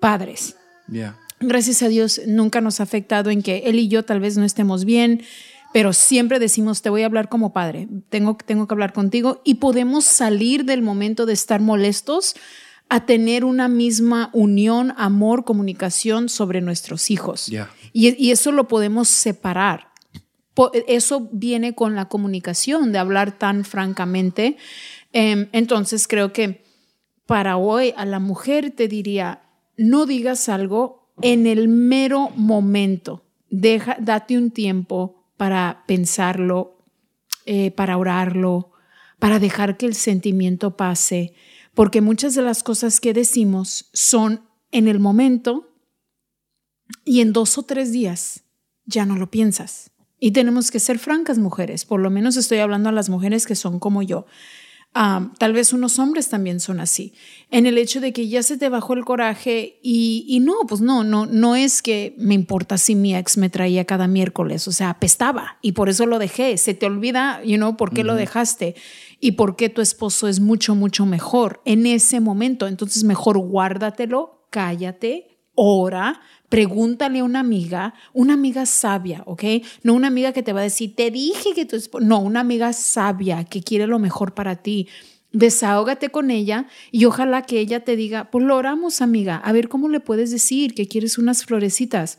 [0.00, 0.56] padres.
[0.90, 1.18] Yeah.
[1.40, 4.44] Gracias a Dios nunca nos ha afectado en que él y yo tal vez no
[4.44, 5.22] estemos bien,
[5.78, 9.54] pero siempre decimos, te voy a hablar como padre, tengo, tengo que hablar contigo y
[9.54, 12.34] podemos salir del momento de estar molestos
[12.88, 17.46] a tener una misma unión, amor, comunicación sobre nuestros hijos.
[17.46, 17.70] Yeah.
[17.92, 19.92] Y, y eso lo podemos separar.
[20.88, 24.56] eso viene con la comunicación, de hablar tan francamente.
[25.12, 26.64] Em, entonces creo que
[27.24, 29.42] para hoy a la mujer te diría,
[29.76, 33.22] no digas algo en el mero momento.
[33.48, 36.84] Deja, date un tiempo para pensarlo,
[37.46, 38.72] eh, para orarlo,
[39.18, 41.32] para dejar que el sentimiento pase,
[41.72, 45.72] porque muchas de las cosas que decimos son en el momento
[47.04, 48.44] y en dos o tres días
[48.84, 49.92] ya no lo piensas.
[50.20, 53.54] Y tenemos que ser francas mujeres, por lo menos estoy hablando a las mujeres que
[53.54, 54.26] son como yo.
[54.94, 57.12] Ah, tal vez unos hombres también son así,
[57.50, 60.80] en el hecho de que ya se te bajó el coraje y, y no, pues
[60.80, 64.72] no, no, no es que me importa si mi ex me traía cada miércoles, o
[64.72, 66.56] sea, apestaba y por eso lo dejé.
[66.56, 68.74] Se te olvida, you know, por qué lo dejaste
[69.20, 72.66] y por qué tu esposo es mucho, mucho mejor en ese momento.
[72.66, 75.27] Entonces, mejor guárdatelo, cállate,
[75.60, 79.42] ora, pregúntale a una amiga, una amiga sabia, ¿ok?
[79.82, 82.72] No una amiga que te va a decir, te dije que esposo, no, una amiga
[82.72, 84.86] sabia que quiere lo mejor para ti.
[85.32, 89.68] Desahógate con ella y ojalá que ella te diga, pues lo oramos, amiga, a ver
[89.68, 92.18] cómo le puedes decir que quieres unas florecitas.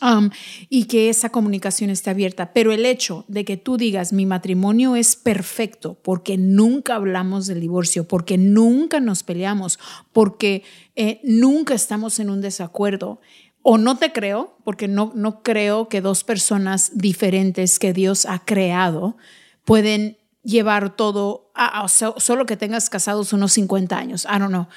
[0.00, 0.30] Um,
[0.68, 2.52] y que esa comunicación esté abierta.
[2.52, 7.60] Pero el hecho de que tú digas mi matrimonio es perfecto porque nunca hablamos del
[7.60, 9.78] divorcio, porque nunca nos peleamos,
[10.12, 10.62] porque
[10.94, 13.20] eh, nunca estamos en un desacuerdo.
[13.62, 18.44] O no te creo, porque no, no creo que dos personas diferentes que Dios ha
[18.44, 19.16] creado
[19.64, 24.38] pueden llevar todo, a, a- o sea, solo que tengas casados unos 50 años, I
[24.38, 24.68] don't know.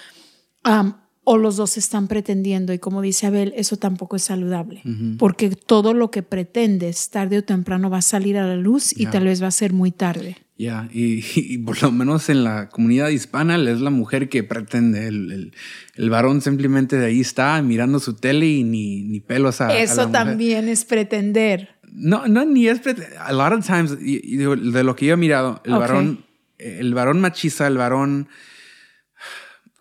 [0.65, 4.81] Um, o los dos están pretendiendo y como dice Abel, eso tampoco es saludable,
[5.19, 9.05] porque todo lo que pretendes tarde o temprano va a salir a la luz y
[9.05, 10.37] tal vez va a ser muy tarde.
[10.57, 15.07] Ya, y, y por lo menos en la comunidad hispana es la mujer que pretende.
[15.07, 15.53] El, el-
[15.95, 19.67] el varón simplemente de ahí está mirando su tele y ni, ni pelos a, a
[19.69, 20.11] la eso mujer.
[20.11, 21.69] también es pretender.
[21.91, 22.79] No, no, ni es.
[22.81, 25.71] prete- A lot of times, y- y digo, de lo que yo he mirado, el
[25.73, 26.25] varón,
[26.59, 28.27] el varón machista, el varón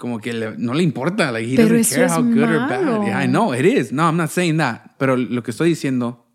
[0.01, 1.31] como que le- no le importa.
[1.31, 2.99] Like, he Pero doesn't care es how good or malo.
[3.01, 3.07] bad.
[3.07, 3.93] Yeah, I know it is.
[3.93, 4.97] No, I'm not saying that.
[4.99, 6.27] Pero lo que estoy diciendo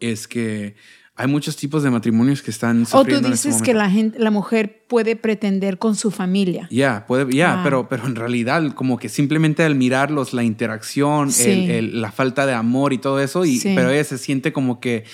[0.00, 0.74] es que
[1.16, 3.84] hay muchos tipos de matrimonios que están O tú sufriendo este dices que momento.
[3.84, 6.66] la gente, la mujer puede pretender con su familia.
[6.72, 7.62] Ya, puede, ya, Ah.
[7.62, 11.50] pero, pero en realidad como que simplemente al mirarlos, la interacción, Sí.
[11.50, 13.72] el- el- la falta de amor y todo eso, y, Sí.
[13.76, 15.04] pero ella se siente como que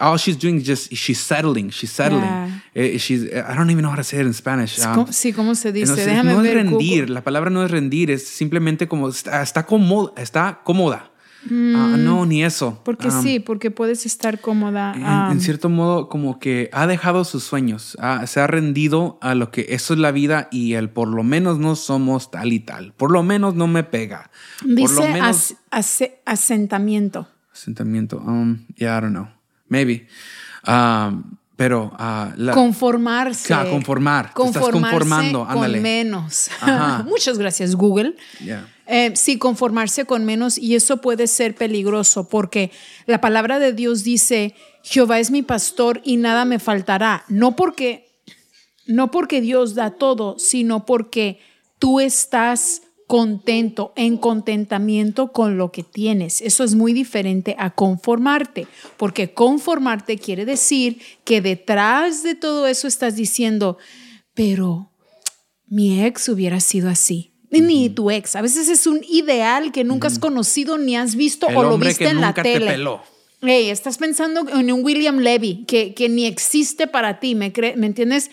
[0.00, 2.22] all she's doing is just she's settling, she's settling.
[2.24, 2.60] Yeah.
[2.74, 4.78] Eh, she's, I don't even know how to say it in Spanish.
[4.78, 5.92] Um, ¿Cómo- sí, ¿cómo se dice?
[5.92, 6.56] entonces, Déjame no ver.
[6.58, 7.14] es rendir, Google.
[7.14, 11.10] la palabra no es rendir, es simplemente como está, está cómoda, está cómoda.
[11.50, 12.72] Ah, no, ni eso.
[12.72, 12.84] Mm.
[12.84, 14.92] Porque Um, sí, porque puedes estar cómoda.
[14.94, 19.18] en, um, en cierto modo, como que ha dejado sus sueños, ha- se ha rendido
[19.22, 22.52] a lo que eso es la vida y el por lo menos no somos tal
[22.52, 22.92] y tal.
[22.92, 24.30] Por lo menos no me pega.
[24.60, 25.28] por dice lo menos.
[25.28, 27.28] as- ase- asentamiento.
[27.52, 28.18] Asentamiento.
[28.18, 29.28] Um, yeah, I don't know.
[29.68, 30.06] Maybe.
[30.66, 31.24] Um,
[31.56, 31.92] pero.
[31.98, 33.52] ah, la- Conformarse.
[33.70, 34.26] Conformar.
[34.26, 35.74] Te estás Conformarse conformando, ándale.
[35.78, 36.50] con menos.
[36.60, 37.02] Ajá.
[37.08, 38.14] Muchas gracias, Google.
[38.44, 38.66] Yeah.
[38.86, 42.70] Eh, sí, conformarse con menos y eso puede ser peligroso porque
[43.06, 47.24] la palabra de Dios dice, Jehová es mi pastor y nada me faltará.
[47.28, 48.08] No porque,
[48.86, 51.38] no porque Dios da todo, sino porque
[51.78, 56.42] tú estás contento, en contentamiento con lo que tienes.
[56.42, 58.68] Eso es muy diferente a conformarte,
[58.98, 63.78] porque conformarte quiere decir que detrás de todo eso estás diciendo,
[64.34, 64.92] pero
[65.66, 67.32] mi ex hubiera sido así.
[67.50, 68.36] Ni tu ex.
[68.36, 71.78] A veces es un ideal que nunca has conocido ni has visto El o lo
[71.78, 72.66] viste que en la nunca te tele.
[72.72, 73.02] peló.
[73.40, 77.86] Ey, estás pensando en un William Levy que, que ni existe para ti, ¿me, ¿me
[77.86, 78.30] entiendes?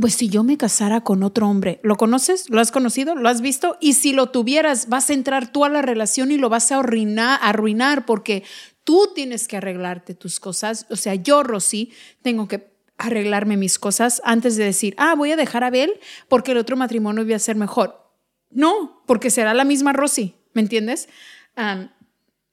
[0.00, 2.48] Pues si yo me casara con otro hombre, ¿lo conoces?
[2.48, 3.14] ¿Lo has conocido?
[3.14, 3.76] ¿Lo has visto?
[3.80, 6.78] Y si lo tuvieras, vas a entrar tú a la relación y lo vas a
[6.78, 8.42] arruinar, arruinar porque
[8.84, 10.86] tú tienes que arreglarte tus cosas.
[10.90, 15.36] O sea, yo, Rosy, tengo que arreglarme mis cosas antes de decir, ah, voy a
[15.36, 15.92] dejar a Abel
[16.28, 18.12] porque el otro matrimonio iba a ser mejor.
[18.50, 21.08] No, porque será la misma Rosy, ¿me entiendes?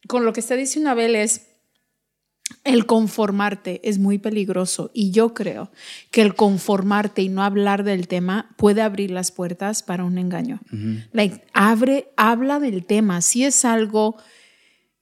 [0.07, 1.48] Con lo que está diciendo Abel es,
[2.63, 5.71] el conformarte es muy peligroso y yo creo
[6.11, 10.59] que el conformarte y no hablar del tema puede abrir las puertas para un engaño.
[11.13, 13.21] Like, abre, habla del tema.
[13.21, 14.17] Si es algo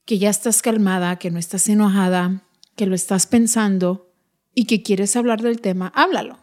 [0.04, 2.44] que ya estás calmada, que no estás enojada,
[2.76, 4.10] que lo estás pensando
[4.54, 6.38] y que quieres hablar del tema, háblalo.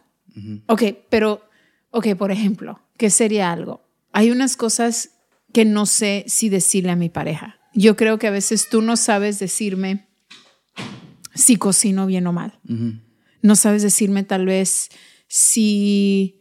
[0.66, 1.48] Ok, pero,
[1.90, 3.82] ok, por ejemplo, ¿qué sería algo?
[4.12, 5.10] Hay unas cosas
[5.52, 7.58] que no sé si decirle a mi pareja.
[7.74, 10.06] Yo creo que a veces tú no sabes decirme
[11.36, 12.58] si cocino bien o mal.
[13.42, 14.88] No sabes decirme tal vez
[15.28, 16.40] si,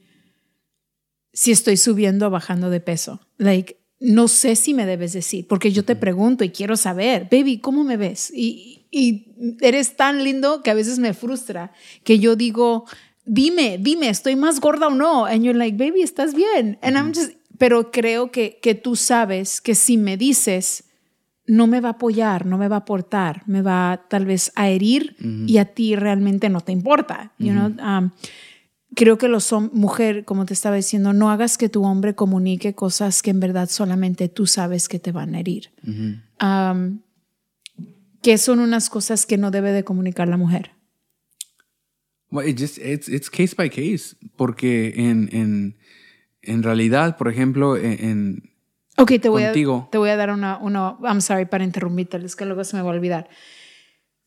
[1.33, 3.21] si estoy subiendo o bajando de peso.
[3.37, 7.59] Like, no sé si me debes decir, porque yo te pregunto y quiero saber, baby,
[7.59, 8.31] ¿cómo me ves?
[8.33, 11.71] Y, y eres tan lindo que a veces me frustra
[12.03, 12.85] que yo digo,
[13.25, 15.25] dime, dime, ¿estoy más gorda o no?
[15.25, 16.77] And you're like, baby, ¿estás bien?
[16.81, 20.84] And I'm just, pero creo que, que tú sabes que si me dices,
[21.47, 24.69] no me va a apoyar, no me va a aportar, me va tal vez a
[24.69, 25.15] herir
[25.47, 27.33] y a ti realmente no te importa.
[27.37, 27.67] You know?
[27.79, 28.11] Um,
[28.95, 33.21] creo que los mujer, como te estaba diciendo, no hagas que tu hombre comunique cosas
[33.21, 35.69] que en verdad solamente tú sabes que te van a herir.
[36.41, 36.99] Um,
[38.21, 40.71] que son unas cosas que no debe de comunicar la mujer.
[42.31, 45.75] Well, it just, it's, it's case by case, porque en, en,
[46.41, 48.49] en realidad, por ejemplo, en, en-
[48.97, 52.35] Ok, te voy, a, te voy a dar una, una, I'm sorry para interrumpirte, es
[52.35, 53.29] que luego se me va a olvidar.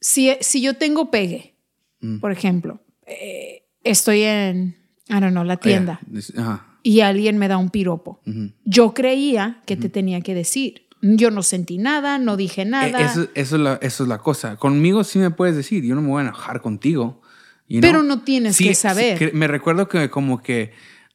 [0.00, 1.54] Si, si yo tengo pegue,
[2.00, 2.20] Mm.
[2.20, 4.76] por ejemplo, eh, estoy en,
[5.09, 6.66] I don't know, la tienda Yeah, this- ajá.
[6.85, 8.20] y alguien me da un piropo.
[8.64, 10.87] Yo creía que te tenía que decir.
[11.00, 13.00] Yo no sentí nada, no dije Eh, nada.
[13.00, 14.57] Eso, eso, es la, eso es la cosa.
[14.57, 17.20] Conmigo sí me puedes decir, yo no me voy a enojar contigo.
[17.68, 18.09] you Pero know?
[18.16, 19.18] no tienes Sí, que sí, saber.
[19.18, 20.72] que- me recuerdo que como que,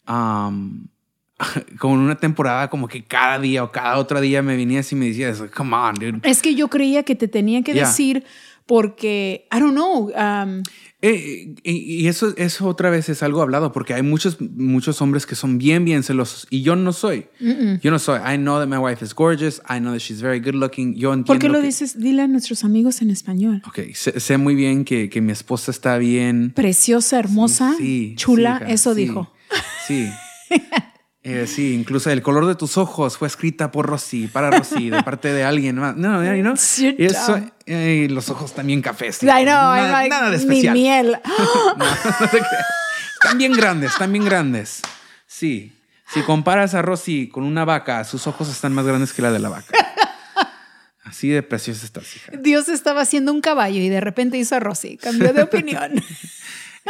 [0.07, 0.87] um,
[1.79, 4.95] como en una temporada, como que cada día o cada otro día me venías y
[4.95, 6.19] me decías, come on, dude.
[6.23, 7.87] es que yo creía que te tenía que Yeah.
[7.87, 8.23] decir
[8.65, 10.63] porque, I don't know, um,
[11.05, 15.25] Eh, y y eso, eso otra vez es algo hablado porque hay muchos, muchos hombres
[15.25, 17.25] que son bien, bien celosos y yo no soy.
[17.81, 18.19] Yo no soy.
[18.21, 19.61] I know that my wife is gorgeous.
[19.69, 20.93] I know that she's very good looking.
[20.95, 21.25] Yo entiendo.
[21.25, 21.99] ¿por qué lo que- dices?
[21.99, 23.61] Dile a nuestros amigos en español.
[23.67, 26.53] Ok, sé, sé muy bien que, que mi esposa está bien.
[26.55, 29.33] Preciosa, hermosa, Sí, chula, sí, hija, eso sí, dijo.
[29.87, 30.09] Sí.
[31.25, 35.01] Eh, sí, incluso el color de tus ojos fue escrita por Rosy, para Rosy, de
[35.03, 35.95] parte de alguien más.
[35.95, 36.55] No, you know?
[36.77, 39.23] You're Y eso, eh, y los ojos también cafés.
[39.23, 40.73] I know, nada, like, nada de ni especial.
[40.73, 41.17] miel.
[41.77, 42.41] No, no te.
[43.13, 44.81] Están bien grandes, están bien grandes.
[45.25, 45.71] Sí.
[46.13, 49.39] Si comparas a Rosy con una vaca, sus ojos están más grandes que la de
[49.39, 49.73] la vaca.
[51.05, 52.33] Así de preciosa estás, hija.
[52.37, 54.97] Dios estaba haciendo un caballo y de repente hizo a Rosy.
[54.97, 55.93] Cambió de opinión.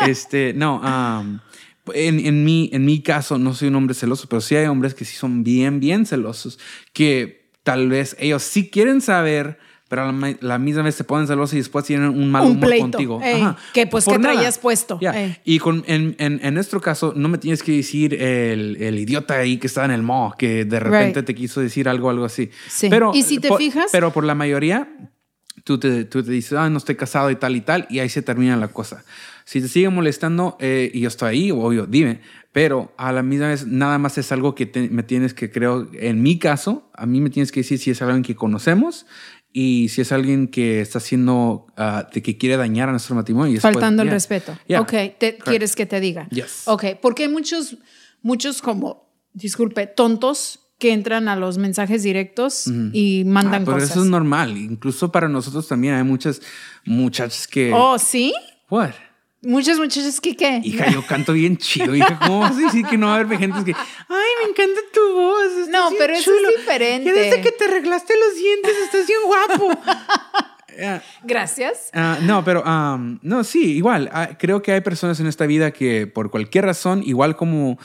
[0.07, 1.39] Este, no, um,
[1.93, 4.93] en, en, mi, en mi caso no soy un hombre celoso, pero sí hay hombres
[4.93, 6.59] que sí son bien, bien celosos,
[6.93, 9.57] que tal vez ellos sí quieren saber,
[9.89, 12.51] pero a la, la misma vez se ponen celosos y después tienen un mal Un
[12.53, 13.19] humor pleito, contigo.
[13.23, 13.43] ey,
[13.73, 14.33] que, pues, que nada.
[14.33, 15.37] traías puesto, ey.
[15.45, 19.35] Y con, en, en, en nuestro caso, no me tienes que decir el, el idiota
[19.35, 21.27] ahí que estaba en el mall, que de repente Right.
[21.27, 22.49] te quiso decir algo, algo así.
[22.69, 22.87] Sí.
[22.89, 24.89] Pero, Y si te por- fijas- Pero por la mayoría,
[25.63, 28.09] tú te, tú te dices, ah, no estoy casado y tal y tal, y ahí
[28.09, 29.03] se termina la cosa.
[29.45, 32.21] Si te sigue molestando eh, y yo estoy ahí, obvio, dime.
[32.51, 35.89] Pero a la misma vez, nada más es algo que te- me tienes que, creo,
[35.93, 39.05] en mi caso, a mí me tienes que decir si es alguien que conocemos
[39.51, 43.51] y si es alguien que está haciendo, ah, de que quiere dañar a nuestro matrimonio.
[43.51, 44.13] y después- Faltando el yeah.
[44.13, 44.57] respeto.
[44.67, 44.81] Yeah.
[44.81, 45.37] Ok, te.
[45.43, 46.27] ¿quieres que te diga?
[46.29, 46.63] Yes.
[46.65, 47.77] Ok, porque hay muchos,
[48.21, 53.91] muchos como, disculpe, tontos que entran a los mensajes directos y mandan Ah, pero cosas.
[53.91, 54.57] eso es normal.
[54.57, 56.41] Incluso para nosotros también hay muchas
[56.85, 57.71] muchachas que...
[57.73, 58.33] Oh, ¿sí?
[58.69, 58.91] What?
[59.43, 60.61] Muchas muchachas que qué.
[60.63, 61.93] Hija, yo canto bien chido.
[61.95, 64.79] Hija, ¿cómo vas a decir que no va a haber gente que, ay, me encanta
[64.93, 65.45] tu voz?
[65.51, 66.49] estás No, bien pero eso chulo.
[66.49, 67.09] es diferente.
[67.09, 69.81] Ya desde que te arreglaste los dientes, estás bien guapo.
[70.77, 71.03] Yeah.
[71.23, 71.89] Gracias.
[71.93, 74.09] Ah, no, pero um, no, sí, igual.
[74.11, 77.77] ah, creo que hay personas en esta vida que por cualquier razón, igual como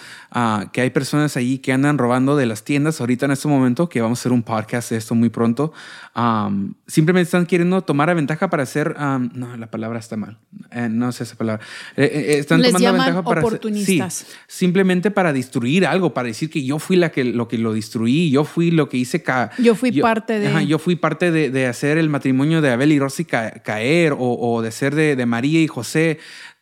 [0.73, 4.01] que hay personas ahí que andan robando de las tiendas ahorita en este momento, que
[4.01, 5.73] vamos a hacer un podcast de esto muy pronto,
[6.15, 10.39] um, simplemente están queriendo tomar a ventaja para hacer, um, no, la palabra está mal,
[10.71, 11.65] Eh, no sé esa palabra.
[11.97, 14.15] Eh, eh, están Les tomando ventaja para hacer- oportunistas.
[14.15, 17.73] sí, simplemente para destruir algo, para decir que yo fui la que lo que lo
[17.73, 21.31] destruí, yo fui lo que hice ca- Yo fui parte de- Ajá, yo fui parte
[21.31, 24.95] de, de hacer el matrimonio de Abel y Rosy ca- caer o, o de ser
[24.95, 26.19] de, de María y José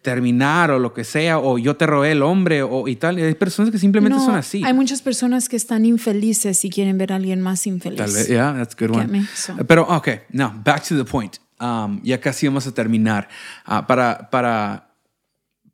[0.07, 3.17] terminar o lo que sea o yo te robé el hombre o y tal.
[3.17, 4.63] Hay personas que simplemente No, son así.
[4.65, 7.99] Hay muchas personas que están infelices y quieren ver a alguien más infeliz.
[7.99, 9.09] Tal vez, yeah, that's a good one.
[9.09, 9.27] me?
[9.35, 11.39] So- Pero, ok, no, back to the point.
[11.59, 13.29] Um, ya casi vamos a terminar.
[13.65, 14.95] Ah, para, para,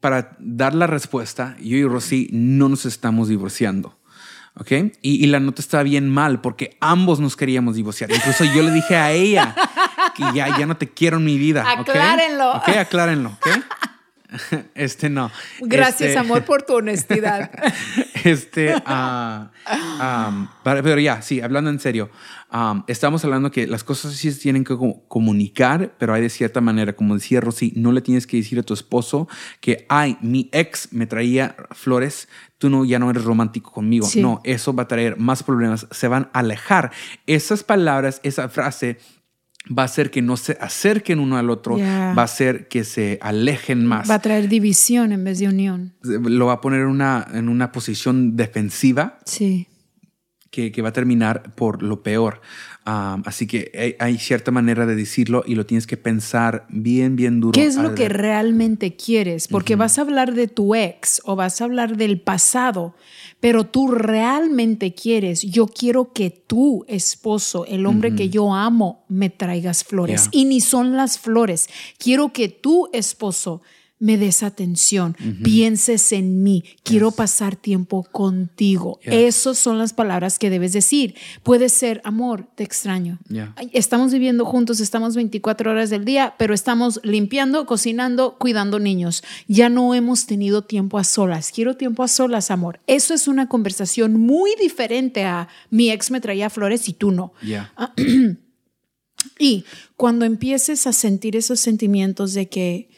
[0.00, 3.98] para dar la respuesta, yo y Rosy no nos estamos divorciando.
[4.54, 4.70] ¿Ok?
[5.02, 8.10] Y, y la nota está bien mal porque ambos nos queríamos divorciar.
[8.10, 9.54] Incluso yo le dije a ella
[10.16, 11.64] que ya, ya no te quiero en mi vida.
[11.70, 12.52] Aclárenlo.
[12.56, 13.28] Ok, aclárenlo.
[13.30, 13.48] ¿Ok?
[14.74, 15.30] Este no.
[15.60, 17.50] Gracias, Este- amor, por tu honestidad.
[18.24, 22.10] este, am, pero, pero ya, sí, hablando en serio,
[22.50, 26.30] am, estamos hablando que las cosas sí se tienen que co- comunicar, pero hay de
[26.30, 29.28] cierta manera, como decía Rosy, no le tienes que decir a tu esposo
[29.60, 34.06] que, ay, mi ex me traía flores, tú no, ya no eres romántico conmigo.
[34.06, 34.20] Sí.
[34.22, 36.92] No, eso va a traer más problemas, se van a alejar.
[37.26, 38.98] Esas palabras, esa frase
[39.70, 42.14] va a hacer que no se acerquen uno al otro, Yeah.
[42.14, 45.94] va a hacer que se alejen más Va a traer división en vez de unión.
[46.02, 49.68] lo va a poner una, en una posición defensiva Sí.
[50.50, 52.40] que, que va a terminar por lo peor.
[52.84, 57.14] Um, así que hay, hay cierta manera de decirlo y lo tienes que pensar bien,
[57.14, 57.52] bien duro.
[57.52, 59.46] ¿Qué es lo que realmente quieres?
[59.46, 62.96] Porque vas a hablar de tu ex o vas a hablar del pasado,
[63.42, 69.30] pero tú realmente quieres, yo quiero que tu esposo, el hombre que yo amo, me
[69.30, 70.28] traigas flores.
[70.30, 70.42] Yeah.
[70.42, 71.68] Y ni son las flores.
[71.98, 73.60] Quiero que tu esposo
[74.02, 78.98] me des atención, pienses en mí, quiero pasar tiempo contigo.
[79.04, 79.14] Yes.
[79.14, 81.14] Esas son las palabras que debes decir.
[81.44, 83.20] Puede ser, amor, te extraño.
[83.28, 83.54] Yeah.
[83.72, 89.22] Estamos viviendo juntos, estamos 24 horas del día, pero estamos limpiando, cocinando, cuidando niños.
[89.46, 91.52] Ya no hemos tenido tiempo a solas.
[91.54, 92.80] Quiero tiempo a solas, amor.
[92.88, 97.34] Eso es una conversación muy diferente a mi ex me traía flores y tú no.
[97.40, 97.72] Yeah.
[99.38, 99.64] Y
[99.96, 102.90] cuando empieces a sentir esos sentimientos de que,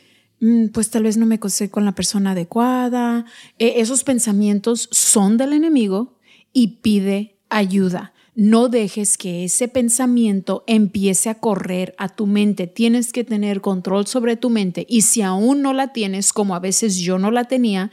[0.72, 3.24] pues tal vez no me casé con la persona adecuada,
[3.58, 6.18] eh, esos pensamientos son del enemigo
[6.52, 8.12] y pide ayuda.
[8.36, 12.66] No dejes que ese pensamiento empiece a correr a tu mente.
[12.66, 16.60] Tienes que tener control sobre tu mente y si aún no la tienes, como a
[16.60, 17.92] veces yo no la tenía,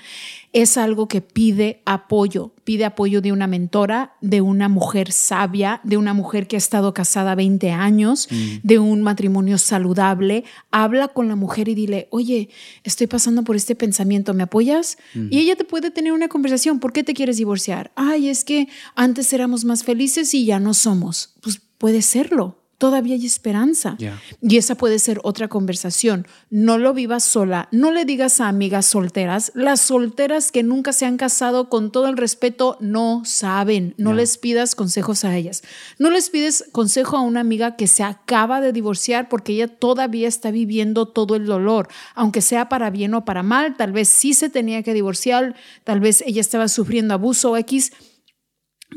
[0.54, 2.54] es algo que pide apoyo.
[2.64, 6.94] Pide apoyo de una mentora, de una mujer sabia, de una mujer que ha estado
[6.94, 8.28] casada 20 años,
[8.64, 10.44] de un matrimonio saludable.
[10.70, 12.50] Habla con la mujer y dile, oye,
[12.84, 14.98] estoy pasando por este pensamiento, ¿me apoyas?
[15.30, 16.80] Y ella te puede tener una conversación.
[16.80, 17.92] ¿Por qué te quieres divorciar?
[17.96, 21.36] Ay, es que antes éramos más felices y ya no somos.
[21.42, 22.61] Pues puede serlo.
[22.82, 23.96] Todavía hay esperanza.
[24.00, 24.20] Yeah.
[24.42, 26.26] Y esa puede ser otra conversación.
[26.50, 27.70] No lo vivas sola.
[27.72, 29.52] No le digas a amigas solteras.
[29.54, 33.94] Las solteras que nunca se han casado, con todo el respeto, no saben.
[34.00, 35.62] No les pidas consejos a ellas.
[36.00, 40.28] No les pides consejo a una amiga que se acaba de divorciar porque ella todavía
[40.28, 41.88] está viviendo todo el dolor.
[42.16, 45.54] Aunque sea para bien o para mal, tal vez sí se tenía que divorciar,
[45.84, 47.92] tal vez ella estaba sufriendo abuso X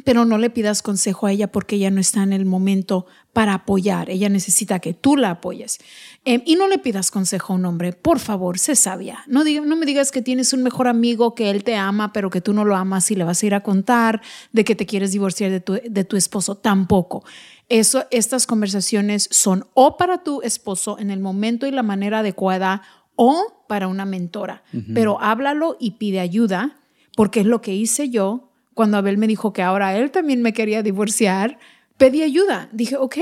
[0.05, 3.55] pero no le pidas consejo a ella porque ella no está en el momento para
[3.55, 4.11] apoyar.
[4.11, 5.79] Ella necesita que tú la apoyes.
[6.25, 7.93] Eh, y no le pidas consejo a un hombre.
[7.93, 9.25] Por favor, sé sabia.
[9.29, 12.29] No, diga- no me digas que tienes un mejor amigo que él te ama, pero
[12.31, 14.21] que tú no lo amas y le vas a ir a contar
[14.53, 16.57] de que te quieres divorciar de tu, de tu esposo.
[16.57, 17.25] Tampoco.
[17.69, 22.83] Eso, estas conversaciones son o para tu esposo en el momento y la manera adecuada
[23.17, 24.65] o para una mentora.
[24.93, 26.79] Pero háblalo y pide ayuda,
[27.17, 28.44] porque es lo que hice yo
[28.75, 31.59] cuando Abel me dijo que ahora él también me quería divorciar.
[31.97, 32.69] Pedí ayuda.
[32.73, 33.17] Dije, ok,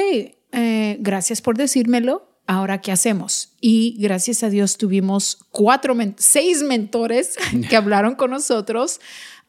[0.53, 2.29] eh, gracias por decírmelo.
[2.47, 3.55] Ahora, ¿qué hacemos?
[3.61, 7.37] Y gracias a Dios tuvimos cuatro, seis mentores
[7.69, 9.01] que hablaron con nosotros.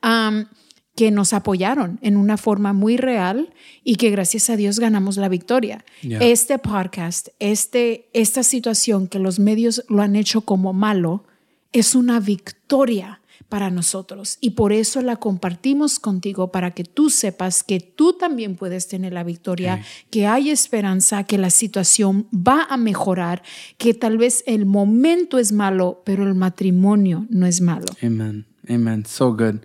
[0.01, 0.47] am,
[0.95, 5.27] que nos apoyaron en una forma muy real y que gracias a Dios ganamos la
[5.27, 5.83] victoria.
[6.03, 6.19] Ya.
[6.19, 11.25] Este podcast, este, esta situación que los medios lo han hecho como malo,
[11.71, 13.22] es una victoria
[13.53, 14.39] para nosotros.
[14.41, 19.13] Y por eso la compartimos contigo para que tú sepas que tú también puedes tener
[19.13, 23.43] la victoria, que hay esperanza, que la situación va a mejorar,
[23.77, 27.85] que tal vez el momento es malo, pero el matrimonio no es malo.
[28.69, 29.05] Amen.
[29.05, 29.55] So good.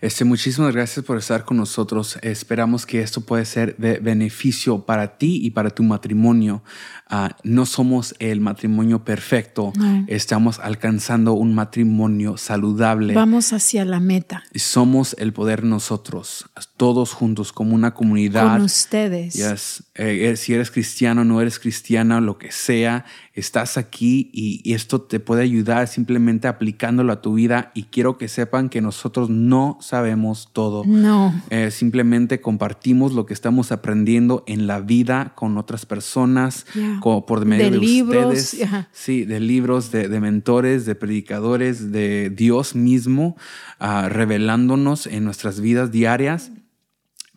[0.00, 2.18] Este, muchísimas gracias por estar con nosotros.
[2.22, 6.62] Esperamos que esto puede ser de beneficio para ti y para tu matrimonio.
[7.08, 9.72] Ah, no somos el matrimonio perfecto.
[9.76, 10.04] No.
[10.08, 13.14] Estamos alcanzando un matrimonio saludable.
[13.14, 16.46] Vamos hacia la meta Somos el poder nosotros,
[16.76, 18.56] todos juntos como una comunidad.
[18.56, 19.34] con ustedes.
[19.34, 19.84] Yes.
[19.94, 23.04] Eh, eh, si eres cristiano, no eres cristiana, lo que sea,
[23.36, 27.70] estás aquí y, y esto te puede ayudar simplemente aplicándolo a tu vida.
[27.74, 30.84] Y quiero que sepan que nosotros no sabemos todo.
[30.86, 31.34] No.
[31.50, 37.00] Eh, simplemente compartimos lo que estamos aprendiendo en la vida con otras personas, Yeah.
[37.00, 38.86] por medio De de, libros, ustedes.
[38.92, 43.36] Sí, de libros, de, de mentores, de predicadores, de Dios mismo,
[43.78, 46.50] ah, revelándonos en nuestras vidas diarias.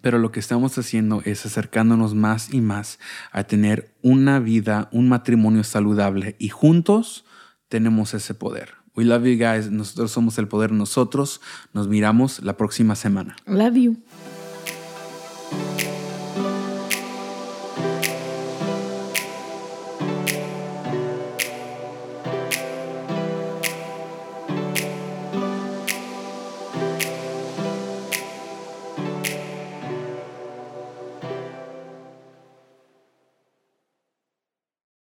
[0.02, 3.00] Pero lo que estamos haciendo es acercándonos más y más
[3.32, 7.26] a tener una vida, un matrimonio saludable y juntos
[7.68, 8.80] tenemos ese poder.
[8.96, 9.72] We love you guys.
[9.72, 11.42] Nosotros somos el poder nosotros.
[11.74, 13.36] Nos miramos la próxima semana.
[13.46, 13.98] Love you.